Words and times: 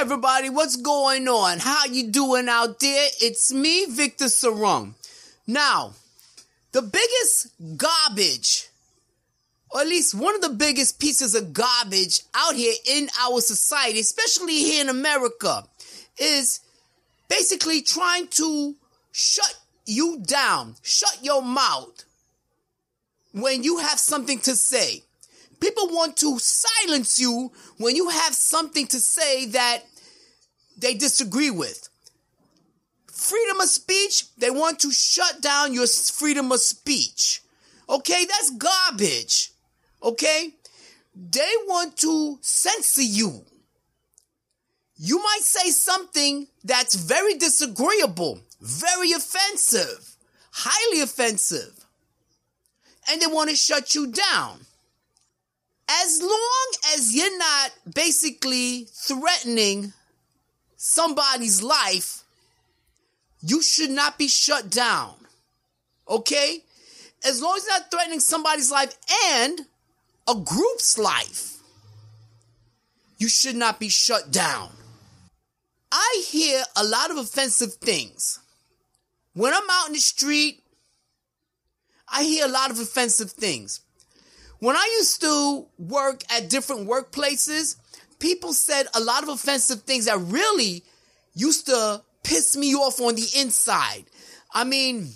everybody, 0.00 0.48
what's 0.48 0.76
going 0.76 1.28
on? 1.28 1.58
How 1.58 1.84
you 1.84 2.10
doing 2.10 2.48
out 2.48 2.80
there? 2.80 3.08
It's 3.20 3.52
me, 3.52 3.84
Victor 3.84 4.24
Sarung. 4.24 4.94
Now, 5.46 5.92
the 6.72 6.80
biggest 6.80 7.48
garbage, 7.76 8.70
or 9.70 9.82
at 9.82 9.86
least 9.86 10.14
one 10.14 10.34
of 10.34 10.40
the 10.40 10.56
biggest 10.56 11.00
pieces 11.00 11.34
of 11.34 11.52
garbage 11.52 12.22
out 12.34 12.54
here 12.54 12.72
in 12.88 13.10
our 13.20 13.42
society, 13.42 14.00
especially 14.00 14.54
here 14.54 14.80
in 14.80 14.88
America, 14.88 15.64
is 16.16 16.60
basically 17.28 17.82
trying 17.82 18.26
to 18.28 18.76
shut 19.12 19.54
you 19.84 20.22
down, 20.22 20.76
shut 20.82 21.18
your 21.20 21.42
mouth 21.42 22.06
when 23.32 23.62
you 23.62 23.76
have 23.80 23.98
something 23.98 24.38
to 24.38 24.56
say. 24.56 25.02
People 25.60 25.88
want 25.88 26.16
to 26.16 26.38
silence 26.38 27.18
you 27.20 27.52
when 27.76 27.94
you 27.94 28.08
have 28.08 28.32
something 28.32 28.86
to 28.86 28.98
say 28.98 29.44
that 29.44 29.82
they 30.80 30.94
disagree 30.94 31.50
with. 31.50 31.88
Freedom 33.06 33.60
of 33.60 33.68
speech, 33.68 34.24
they 34.38 34.50
want 34.50 34.80
to 34.80 34.90
shut 34.90 35.40
down 35.40 35.74
your 35.74 35.86
freedom 35.86 36.50
of 36.52 36.60
speech. 36.60 37.42
Okay, 37.88 38.24
that's 38.24 38.50
garbage. 38.50 39.52
Okay? 40.02 40.54
They 41.14 41.52
want 41.66 41.96
to 41.98 42.38
censor 42.40 43.02
you. 43.02 43.44
You 44.96 45.18
might 45.18 45.42
say 45.42 45.70
something 45.70 46.46
that's 46.64 46.94
very 46.94 47.34
disagreeable, 47.34 48.40
very 48.60 49.12
offensive, 49.12 50.16
highly 50.50 51.00
offensive, 51.00 51.86
and 53.10 53.20
they 53.20 53.26
want 53.26 53.50
to 53.50 53.56
shut 53.56 53.94
you 53.94 54.06
down 54.06 54.60
as 55.88 56.20
long 56.22 56.72
as 56.94 57.14
you're 57.14 57.38
not 57.38 57.72
basically 57.94 58.86
threatening 58.92 59.92
somebody's 60.82 61.62
life, 61.62 62.22
you 63.42 63.62
should 63.62 63.90
not 63.90 64.16
be 64.16 64.28
shut 64.28 64.70
down. 64.70 65.14
Okay? 66.08 66.64
As 67.22 67.42
long 67.42 67.58
as 67.58 67.66
you're 67.66 67.78
not 67.78 67.90
threatening 67.90 68.20
somebody's 68.20 68.72
life 68.72 68.96
and 69.34 69.60
a 70.26 70.34
group's 70.34 70.96
life, 70.96 71.58
you 73.18 73.28
should 73.28 73.56
not 73.56 73.78
be 73.78 73.90
shut 73.90 74.30
down. 74.30 74.70
I 75.92 76.24
hear 76.26 76.62
a 76.74 76.84
lot 76.84 77.10
of 77.10 77.18
offensive 77.18 77.74
things. 77.74 78.38
When 79.34 79.52
I'm 79.52 79.70
out 79.70 79.88
in 79.88 79.92
the 79.92 79.98
street, 79.98 80.62
I 82.08 82.22
hear 82.22 82.46
a 82.46 82.50
lot 82.50 82.70
of 82.70 82.80
offensive 82.80 83.32
things. 83.32 83.80
When 84.60 84.76
I 84.76 84.96
used 84.98 85.20
to 85.20 85.66
work 85.78 86.22
at 86.34 86.48
different 86.48 86.88
workplaces, 86.88 87.76
people 88.20 88.52
said 88.52 88.86
a 88.94 89.00
lot 89.00 89.22
of 89.22 89.28
offensive 89.28 89.82
things 89.82 90.04
that 90.04 90.18
really 90.18 90.84
used 91.34 91.66
to 91.66 92.02
piss 92.22 92.56
me 92.56 92.74
off 92.74 93.00
on 93.00 93.14
the 93.14 93.26
inside. 93.38 94.04
I 94.52 94.64
mean, 94.64 95.10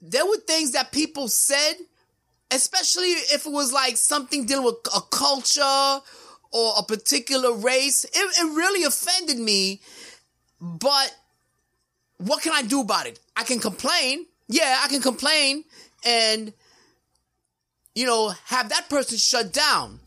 there 0.00 0.26
were 0.26 0.36
things 0.36 0.72
that 0.72 0.92
people 0.92 1.28
said, 1.28 1.74
especially 2.50 3.08
if 3.08 3.46
it 3.46 3.52
was 3.52 3.72
like 3.72 3.96
something 3.96 4.46
dealing 4.46 4.64
with 4.64 4.76
a 4.94 5.00
culture 5.00 6.00
or 6.52 6.72
a 6.78 6.82
particular 6.82 7.52
race. 7.52 8.04
It, 8.04 8.12
it 8.14 8.56
really 8.56 8.84
offended 8.84 9.38
me, 9.38 9.80
but 10.60 11.14
what 12.18 12.42
can 12.42 12.52
I 12.52 12.62
do 12.62 12.80
about 12.80 13.06
it? 13.06 13.18
I 13.36 13.44
can 13.44 13.58
complain. 13.58 14.26
Yeah, 14.48 14.80
I 14.84 14.88
can 14.88 15.02
complain 15.02 15.64
and 16.04 16.52
you 17.98 18.06
know, 18.06 18.32
have 18.44 18.68
that 18.68 18.88
person 18.88 19.18
shut 19.18 19.52
down. 19.52 19.98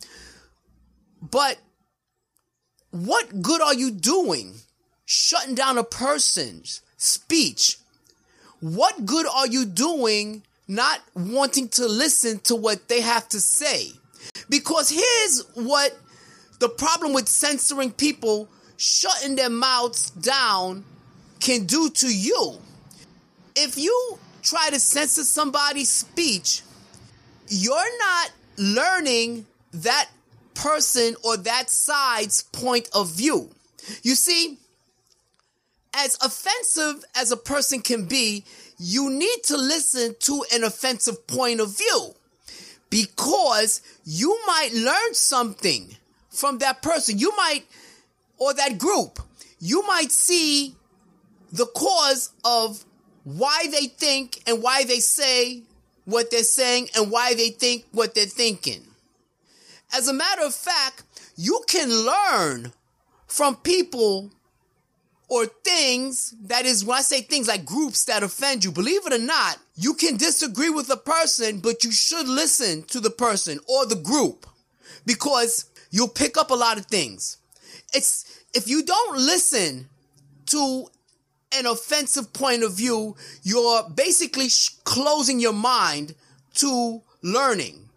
But 1.21 1.57
what 2.91 3.41
good 3.41 3.61
are 3.61 3.73
you 3.73 3.91
doing 3.91 4.55
shutting 5.05 5.55
down 5.55 5.77
a 5.77 5.83
person's 5.83 6.81
speech? 6.97 7.77
What 8.59 9.05
good 9.05 9.25
are 9.25 9.47
you 9.47 9.65
doing 9.65 10.43
not 10.67 11.01
wanting 11.15 11.69
to 11.69 11.87
listen 11.87 12.39
to 12.39 12.55
what 12.55 12.87
they 12.87 13.01
have 13.01 13.27
to 13.29 13.39
say? 13.39 13.87
Because 14.49 14.89
here's 14.89 15.43
what 15.55 15.97
the 16.59 16.69
problem 16.69 17.13
with 17.13 17.27
censoring 17.27 17.91
people, 17.91 18.47
shutting 18.77 19.35
their 19.35 19.49
mouths 19.49 20.11
down, 20.11 20.83
can 21.39 21.65
do 21.65 21.89
to 21.89 22.07
you. 22.07 22.59
If 23.55 23.77
you 23.77 24.19
try 24.43 24.69
to 24.69 24.79
censor 24.79 25.23
somebody's 25.23 25.89
speech, 25.89 26.61
you're 27.47 27.97
not 27.99 28.31
learning 28.57 29.45
that 29.73 30.09
person 30.53 31.15
or 31.23 31.37
that 31.37 31.69
side's 31.69 32.43
point 32.43 32.89
of 32.93 33.11
view. 33.11 33.49
You 34.03 34.15
see, 34.15 34.57
as 35.93 36.17
offensive 36.23 37.03
as 37.15 37.31
a 37.31 37.37
person 37.37 37.81
can 37.81 38.05
be, 38.05 38.45
you 38.77 39.09
need 39.09 39.43
to 39.45 39.57
listen 39.57 40.15
to 40.19 40.43
an 40.53 40.63
offensive 40.63 41.27
point 41.27 41.59
of 41.59 41.77
view 41.77 42.15
because 42.89 43.81
you 44.05 44.37
might 44.47 44.73
learn 44.73 45.13
something 45.13 45.95
from 46.29 46.59
that 46.59 46.81
person. 46.81 47.17
You 47.17 47.35
might, 47.35 47.65
or 48.37 48.53
that 48.53 48.77
group, 48.77 49.19
you 49.59 49.85
might 49.85 50.11
see 50.11 50.75
the 51.51 51.65
cause 51.65 52.31
of 52.43 52.83
why 53.23 53.65
they 53.71 53.87
think 53.87 54.41
and 54.47 54.63
why 54.63 54.83
they 54.83 54.99
say 54.99 55.63
what 56.05 56.31
they're 56.31 56.43
saying 56.43 56.89
and 56.95 57.11
why 57.11 57.33
they 57.33 57.49
think 57.49 57.85
what 57.91 58.15
they're 58.15 58.25
thinking. 58.25 58.81
As 59.93 60.07
a 60.07 60.13
matter 60.13 60.43
of 60.43 60.53
fact, 60.53 61.03
you 61.35 61.61
can 61.67 61.89
learn 61.89 62.71
from 63.27 63.55
people 63.57 64.31
or 65.29 65.45
things 65.45 66.35
that 66.43 66.65
is 66.65 66.83
when 66.83 66.97
I 66.97 67.01
say 67.01 67.21
things 67.21 67.47
like 67.47 67.65
groups 67.65 68.05
that 68.05 68.21
offend 68.21 68.65
you, 68.65 68.71
believe 68.71 69.05
it 69.05 69.13
or 69.13 69.17
not, 69.17 69.57
you 69.75 69.93
can 69.93 70.17
disagree 70.17 70.69
with 70.69 70.89
a 70.89 70.97
person, 70.97 71.59
but 71.59 71.85
you 71.85 71.91
should 71.91 72.27
listen 72.27 72.83
to 72.83 72.99
the 72.99 73.09
person 73.09 73.59
or 73.69 73.85
the 73.85 73.95
group 73.95 74.45
because 75.05 75.69
you'll 75.89 76.09
pick 76.09 76.37
up 76.37 76.51
a 76.51 76.55
lot 76.55 76.77
of 76.77 76.85
things. 76.85 77.37
It's 77.93 78.43
if 78.53 78.67
you 78.67 78.83
don't 78.83 79.17
listen 79.17 79.87
to 80.47 80.87
an 81.57 81.65
offensive 81.65 82.33
point 82.33 82.63
of 82.63 82.75
view, 82.75 83.15
you're 83.43 83.89
basically 83.89 84.49
sh- 84.49 84.71
closing 84.83 85.39
your 85.39 85.53
mind 85.53 86.13
to 86.55 87.01
learning. 87.21 87.89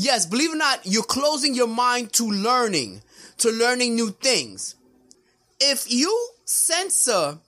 Yes, 0.00 0.26
believe 0.26 0.50
it 0.50 0.54
or 0.54 0.58
not, 0.58 0.80
you're 0.84 1.02
closing 1.02 1.56
your 1.56 1.66
mind 1.66 2.12
to 2.12 2.24
learning, 2.24 3.02
to 3.38 3.50
learning 3.50 3.96
new 3.96 4.12
things. 4.12 4.76
If 5.58 5.90
you 5.92 6.28
censor 6.44 7.38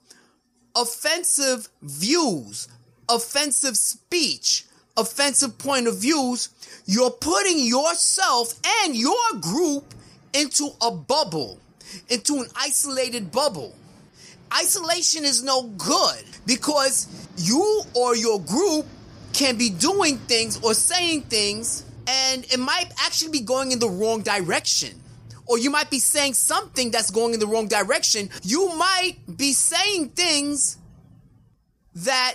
offensive 0.74 1.68
views, 1.80 2.66
offensive 3.08 3.76
speech, 3.76 4.64
offensive 4.96 5.58
point 5.58 5.86
of 5.86 5.98
views, 5.98 6.48
you're 6.86 7.12
putting 7.12 7.60
yourself 7.60 8.52
and 8.82 8.96
your 8.96 9.14
group 9.40 9.94
into 10.32 10.70
a 10.82 10.90
bubble, 10.90 11.60
into 12.08 12.40
an 12.40 12.48
isolated 12.56 13.30
bubble. 13.30 13.76
Isolation 14.52 15.24
is 15.24 15.44
no 15.44 15.68
good 15.68 16.24
because 16.46 17.06
you 17.36 17.82
or 17.94 18.16
your 18.16 18.40
group 18.40 18.86
can 19.32 19.56
be 19.56 19.70
doing 19.70 20.18
things 20.18 20.60
or 20.64 20.74
saying 20.74 21.22
things 21.22 21.84
and 22.10 22.44
it 22.53 22.59
might 22.59 22.91
actually 23.04 23.31
be 23.31 23.41
going 23.41 23.71
in 23.71 23.78
the 23.78 23.88
wrong 23.88 24.22
direction. 24.22 25.00
Or 25.47 25.59
you 25.59 25.71
might 25.71 25.91
be 25.91 25.98
saying 26.00 26.34
something 26.34 26.91
that's 26.91 27.10
going 27.10 27.34
in 27.34 27.41
the 27.41 27.47
wrong 27.47 27.69
direction. 27.69 28.31
You 28.43 28.75
might 28.76 29.16
be 29.37 29.53
saying 29.53 30.10
things 30.10 30.76
that 31.94 32.34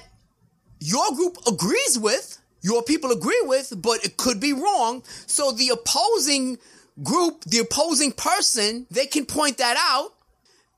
your 0.79 1.13
group 1.15 1.37
agrees 1.47 1.97
with, 1.99 2.37
your 2.61 2.83
people 2.83 3.11
agree 3.11 3.41
with, 3.43 3.73
but 3.81 4.03
it 4.05 4.17
could 4.17 4.39
be 4.39 4.53
wrong. 4.53 5.03
So 5.27 5.51
the 5.51 5.69
opposing 5.69 6.57
group, 7.03 7.43
the 7.43 7.59
opposing 7.59 8.11
person, 8.11 8.85
they 8.91 9.05
can 9.05 9.25
point 9.25 9.57
that 9.57 9.77
out 9.77 10.13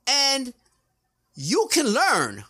and 0.08 0.54
you 1.36 1.68
can 1.72 1.88
learn. 1.88 2.44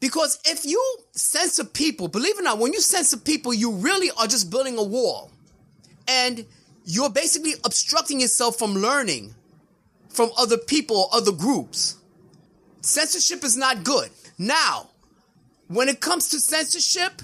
Because 0.00 0.38
if 0.44 0.66
you 0.66 0.82
censor 1.12 1.64
people, 1.64 2.08
believe 2.08 2.36
it 2.36 2.40
or 2.40 2.44
not, 2.44 2.58
when 2.58 2.74
you 2.74 2.80
censor 2.80 3.16
people, 3.16 3.54
you 3.54 3.72
really 3.72 4.10
are 4.18 4.26
just 4.26 4.50
building 4.50 4.76
a 4.76 4.82
wall. 4.82 5.30
And 6.14 6.46
you're 6.84 7.10
basically 7.10 7.54
obstructing 7.64 8.20
yourself 8.20 8.56
from 8.58 8.74
learning 8.74 9.34
from 10.08 10.30
other 10.38 10.56
people 10.56 11.08
other 11.12 11.32
groups. 11.32 11.96
Censorship 12.80 13.42
is 13.42 13.56
not 13.56 13.82
good. 13.82 14.10
Now, 14.38 14.90
when 15.68 15.88
it 15.88 16.00
comes 16.00 16.28
to 16.30 16.38
censorship, 16.38 17.20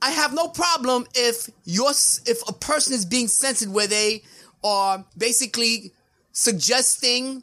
I 0.00 0.10
have 0.10 0.32
no 0.32 0.48
problem 0.48 1.06
if 1.14 1.50
your 1.64 1.90
if 1.90 2.48
a 2.48 2.52
person 2.52 2.94
is 2.94 3.04
being 3.04 3.28
censored 3.28 3.70
where 3.72 3.86
they 3.88 4.22
are 4.62 5.04
basically 5.16 5.92
suggesting 6.32 7.42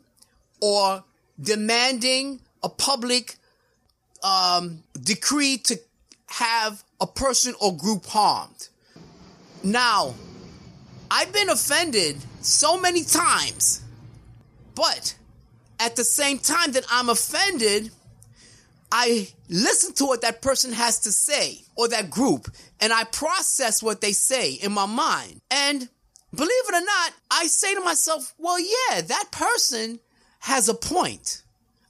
or 0.62 1.04
demanding 1.42 2.40
a 2.64 2.70
public 2.70 3.36
um, 4.24 4.84
decree 5.02 5.58
to 5.58 5.80
have 6.28 6.84
a 7.02 7.08
person 7.08 7.56
or 7.60 7.76
group 7.76 8.06
harmed. 8.06 8.70
Now, 9.64 10.14
I've 11.14 11.34
been 11.34 11.50
offended 11.50 12.16
so 12.40 12.80
many 12.80 13.04
times, 13.04 13.82
but 14.76 15.14
at 15.78 15.98
the 15.98 16.06
same 16.06 16.40
time 16.40 16.72
that 16.72 16.86
I'm 16.90 17.10
offended, 17.10 17.92
I 18.94 19.28
listen 19.50 19.94
to 19.96 20.06
what 20.06 20.22
that 20.22 20.42
person 20.42 20.72
has 20.72 21.00
to 21.02 21.12
say 21.12 21.60
or 21.76 21.90
that 21.90 22.10
group 22.10 22.48
and 22.80 22.94
I 22.94 23.04
process 23.04 23.84
what 23.84 24.00
they 24.00 24.14
say 24.14 24.54
in 24.54 24.72
my 24.72 24.86
mind. 24.86 25.42
And 25.52 25.90
believe 26.34 26.50
it 26.50 26.76
or 26.76 26.86
not, 26.86 27.14
I 27.30 27.48
say 27.48 27.76
to 27.76 27.82
myself, 27.82 28.34
well, 28.38 28.60
yeah, 28.60 29.02
that 29.02 29.32
person 29.32 30.00
has 30.40 30.70
a 30.70 30.74
point. 30.74 31.44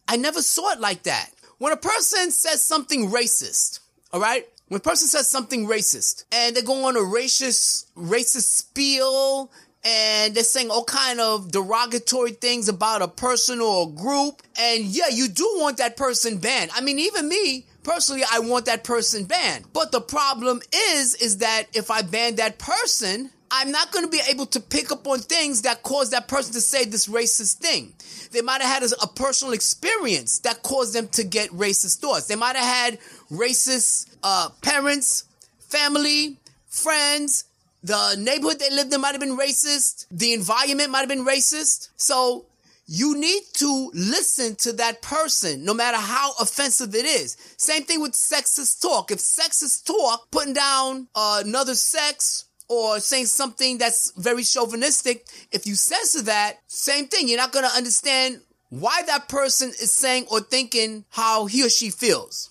I 0.07 0.17
never 0.17 0.41
saw 0.41 0.71
it 0.71 0.79
like 0.79 1.03
that. 1.03 1.29
When 1.59 1.73
a 1.73 1.77
person 1.77 2.31
says 2.31 2.65
something 2.65 3.11
racist, 3.11 3.81
all 4.11 4.19
right? 4.19 4.47
When 4.71 4.77
a 4.77 4.81
person 4.81 5.09
says 5.09 5.27
something 5.27 5.67
racist 5.67 6.23
and 6.31 6.55
they 6.55 6.61
go 6.61 6.85
on 6.85 6.95
a 6.95 6.99
racist, 6.99 7.87
racist 7.93 8.43
spiel 8.43 9.51
and 9.83 10.33
they're 10.33 10.45
saying 10.45 10.71
all 10.71 10.85
kind 10.85 11.19
of 11.19 11.51
derogatory 11.51 12.31
things 12.31 12.69
about 12.69 13.01
a 13.01 13.09
person 13.09 13.59
or 13.59 13.89
a 13.89 13.91
group. 13.91 14.41
And 14.57 14.85
yeah, 14.85 15.09
you 15.11 15.27
do 15.27 15.43
want 15.57 15.75
that 15.79 15.97
person 15.97 16.37
banned. 16.37 16.71
I 16.73 16.79
mean, 16.79 16.99
even 16.99 17.27
me, 17.27 17.65
personally, 17.83 18.21
I 18.31 18.39
want 18.39 18.63
that 18.67 18.85
person 18.85 19.25
banned. 19.25 19.65
But 19.73 19.91
the 19.91 19.99
problem 19.99 20.61
is, 20.93 21.15
is 21.15 21.39
that 21.39 21.63
if 21.73 21.91
I 21.91 22.01
ban 22.01 22.37
that 22.37 22.57
person, 22.57 23.29
I'm 23.53 23.71
not 23.71 23.91
going 23.91 24.05
to 24.05 24.11
be 24.11 24.21
able 24.29 24.45
to 24.47 24.59
pick 24.61 24.91
up 24.91 25.05
on 25.05 25.19
things 25.19 25.63
that 25.63 25.83
cause 25.83 26.11
that 26.11 26.27
person 26.29 26.53
to 26.53 26.61
say 26.61 26.85
this 26.85 27.07
racist 27.07 27.55
thing. 27.55 27.93
They 28.31 28.41
might 28.41 28.61
have 28.61 28.81
had 28.81 28.91
a, 28.91 29.03
a 29.03 29.07
personal 29.07 29.53
experience 29.53 30.39
that 30.39 30.63
caused 30.63 30.95
them 30.95 31.09
to 31.09 31.23
get 31.25 31.49
racist 31.49 31.99
thoughts. 31.99 32.27
They 32.27 32.35
might 32.35 32.55
have 32.55 32.65
had 32.65 32.99
racist 33.29 34.15
uh, 34.23 34.49
parents, 34.61 35.25
family, 35.59 36.37
friends, 36.67 37.43
the 37.83 38.15
neighborhood 38.17 38.59
they 38.59 38.69
lived 38.69 38.93
in 38.93 39.01
might 39.01 39.13
have 39.13 39.19
been 39.19 39.37
racist. 39.37 40.05
The 40.11 40.33
environment 40.33 40.91
might 40.91 40.99
have 40.99 41.09
been 41.09 41.25
racist. 41.25 41.89
So 41.97 42.45
you 42.85 43.17
need 43.17 43.41
to 43.53 43.91
listen 43.93 44.55
to 44.57 44.73
that 44.73 45.01
person, 45.01 45.65
no 45.65 45.73
matter 45.73 45.97
how 45.97 46.33
offensive 46.39 46.93
it 46.93 47.05
is. 47.05 47.37
Same 47.57 47.83
thing 47.83 48.01
with 48.01 48.11
sexist 48.11 48.81
talk. 48.81 49.11
If 49.11 49.19
sexist 49.19 49.85
talk, 49.85 50.29
putting 50.31 50.53
down 50.53 51.07
uh, 51.15 51.41
another 51.43 51.73
sex 51.73 52.45
or 52.71 53.01
saying 53.01 53.25
something 53.25 53.77
that's 53.77 54.13
very 54.15 54.43
chauvinistic, 54.43 55.27
if 55.51 55.67
you 55.67 55.75
censor 55.75 56.21
that, 56.21 56.59
same 56.67 57.07
thing. 57.07 57.27
You're 57.27 57.37
not 57.37 57.51
going 57.51 57.65
to 57.65 57.75
understand 57.75 58.39
why 58.69 59.01
that 59.07 59.27
person 59.27 59.69
is 59.69 59.91
saying 59.91 60.27
or 60.31 60.39
thinking 60.39 61.03
how 61.09 61.47
he 61.47 61.65
or 61.65 61.69
she 61.69 61.89
feels. 61.89 62.49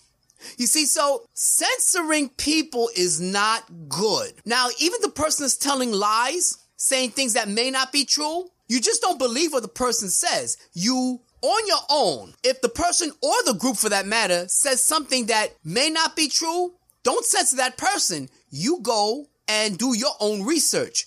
You 0.58 0.66
see, 0.66 0.84
so 0.84 1.24
censoring 1.32 2.28
people 2.28 2.90
is 2.94 3.18
not 3.18 3.64
good. 3.88 4.32
Now, 4.44 4.68
even 4.78 5.00
the 5.00 5.08
person 5.08 5.46
is 5.46 5.56
telling 5.56 5.90
lies, 5.90 6.58
saying 6.76 7.10
things 7.10 7.32
that 7.32 7.48
may 7.48 7.70
not 7.70 7.90
be 7.90 8.04
true, 8.04 8.44
you 8.68 8.78
just 8.78 9.00
don't 9.00 9.18
believe 9.18 9.54
what 9.54 9.62
the 9.62 9.68
person 9.68 10.10
says. 10.10 10.58
You, 10.74 11.20
on 11.40 11.66
your 11.66 11.80
own, 11.90 12.34
if 12.44 12.60
the 12.60 12.68
person 12.68 13.10
or 13.22 13.34
the 13.46 13.54
group 13.54 13.78
for 13.78 13.88
that 13.88 14.06
matter 14.06 14.44
says 14.48 14.84
something 14.84 15.26
that 15.26 15.54
may 15.64 15.88
not 15.88 16.14
be 16.14 16.28
true, 16.28 16.74
don't 17.04 17.24
censor 17.24 17.56
that 17.56 17.78
person. 17.78 18.28
You 18.50 18.80
go 18.82 19.26
and 19.50 19.76
do 19.76 19.96
your 19.96 20.12
own 20.20 20.44
research. 20.44 21.06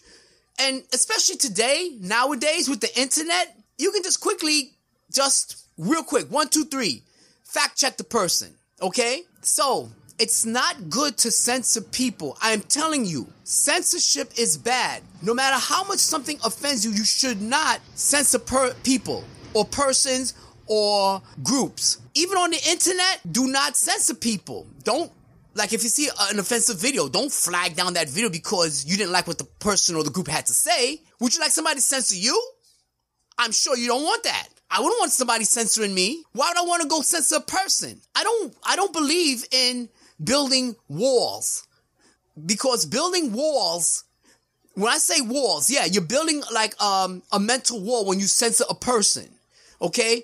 And 0.60 0.84
especially 0.94 1.38
today, 1.38 1.98
nowadays 2.02 2.68
with 2.68 2.82
the 2.82 3.00
internet, 3.00 3.58
you 3.78 3.92
can 3.92 4.04
just 4.04 4.20
quickly, 4.20 4.72
just 5.12 5.66
real 5.78 6.04
quick, 6.04 6.30
one, 6.30 6.50
two, 6.50 6.66
three, 6.66 7.04
fact 7.44 7.78
check 7.78 7.96
the 7.96 8.04
person. 8.04 8.54
Okay? 8.82 9.24
So, 9.42 9.90
it's 10.20 10.46
not 10.46 10.90
good 10.90 11.18
to 11.20 11.32
censor 11.32 11.82
people. 11.82 12.38
I 12.42 12.52
am 12.52 12.62
telling 12.62 13.06
you, 13.06 13.28
censorship 13.46 14.32
is 14.38 14.58
bad. 14.58 15.02
No 15.22 15.34
matter 15.34 15.58
how 15.58 15.86
much 15.86 16.00
something 16.00 16.38
offends 16.46 16.86
you, 16.86 16.92
you 16.92 17.06
should 17.06 17.42
not 17.42 17.80
censor 17.96 18.40
per- 18.40 18.74
people 18.84 19.24
or 19.54 19.66
persons 19.66 20.34
or 20.68 21.22
groups. 21.44 22.00
Even 22.14 22.38
on 22.38 22.52
the 22.52 22.62
internet, 22.70 23.22
do 23.32 23.48
not 23.48 23.78
censor 23.78 24.14
people. 24.14 24.68
Don't 24.84 25.12
like 25.56 25.74
if 25.74 25.84
you 25.84 25.90
see 25.90 26.10
an 26.32 26.40
offensive 26.40 26.80
video, 26.80 27.08
don't 27.08 27.32
flag 27.32 27.76
down 27.76 27.94
that 27.94 28.10
video 28.10 28.30
because 28.30 28.86
you 28.86 28.98
didn't 28.98 29.12
like 29.12 29.28
what 29.28 29.38
the 29.38 29.44
person 29.44 29.96
or 29.96 30.04
the 30.04 30.10
group 30.10 30.28
had 30.28 30.46
to 30.48 30.54
say. 30.54 31.02
Would 31.20 31.34
you 31.36 31.42
like 31.42 31.52
somebody 31.52 31.76
to 31.76 31.82
censor 31.82 32.16
you? 32.16 32.42
I'm 33.38 33.52
sure 33.52 33.78
you 33.78 33.88
don't 33.88 34.04
want 34.04 34.24
that. 34.24 34.48
I 34.70 34.80
wouldn't 34.80 35.00
want 35.00 35.12
somebody 35.12 35.44
censoring 35.44 35.94
me. 35.94 36.24
Why 36.34 36.50
would 36.50 36.58
I 36.58 36.68
want 36.68 36.82
to 36.82 36.88
go 36.88 37.02
censor 37.02 37.36
a 37.36 37.42
person? 37.42 38.02
I 38.16 38.24
don't 38.24 38.56
I 38.64 38.76
don't 38.76 38.94
believe 38.94 39.46
in 39.52 39.90
building 40.24 40.76
walls. 40.88 41.68
Because 42.46 42.86
building 42.86 43.32
walls 43.34 44.06
when 44.76 44.92
I 44.92 44.98
say 44.98 45.22
walls, 45.22 45.70
yeah, 45.70 45.86
you're 45.86 46.02
building 46.02 46.42
like 46.52 46.82
um, 46.82 47.22
a 47.32 47.40
mental 47.40 47.80
wall 47.80 48.06
when 48.06 48.20
you 48.20 48.26
censor 48.26 48.66
a 48.70 48.76
person. 48.76 49.30
Okay? 49.82 50.24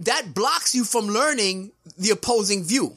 That 0.00 0.34
blocks 0.34 0.74
you 0.74 0.84
from 0.84 1.06
learning 1.08 1.72
the 1.98 2.10
opposing 2.10 2.64
view. 2.64 2.96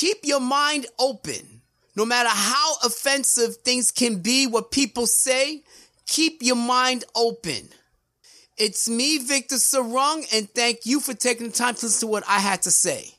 Keep 0.00 0.20
your 0.24 0.40
mind 0.40 0.86
open. 0.98 1.60
No 1.94 2.06
matter 2.06 2.30
how 2.30 2.76
offensive 2.82 3.56
things 3.56 3.90
can 3.90 4.22
be, 4.22 4.46
what 4.46 4.70
people 4.70 5.06
say, 5.06 5.62
keep 6.06 6.38
your 6.40 6.56
mind 6.56 7.04
open. 7.14 7.68
It's 8.56 8.88
me, 8.88 9.18
Victor 9.18 9.56
Sarung, 9.56 10.24
and 10.34 10.48
thank 10.54 10.86
you 10.86 11.00
for 11.00 11.12
taking 11.12 11.48
the 11.48 11.52
time 11.52 11.74
to 11.74 11.84
listen 11.84 12.08
to 12.08 12.10
what 12.10 12.24
I 12.26 12.38
had 12.38 12.62
to 12.62 12.70
say. 12.70 13.10